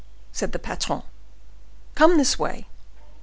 [0.31, 1.03] said the patron,
[1.93, 2.65] "come this way.